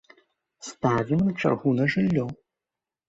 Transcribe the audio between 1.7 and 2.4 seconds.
на жыллё.